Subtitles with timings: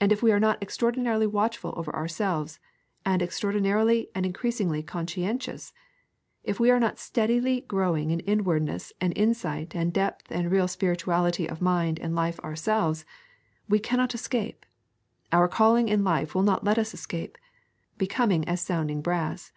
[0.00, 2.58] And if we are not extraordinarily watchful over ourselves,
[3.04, 5.74] and extraordinarily and increasingly conscientious,
[6.42, 11.46] if we are not steadily growing in inwardness and insight and depth and real spirituality
[11.46, 13.04] of mind and life ourselves,
[13.68, 14.64] we cannot escape,
[15.32, 17.36] our calling in life will not let us escape,
[17.98, 19.52] becoming as sounding brass.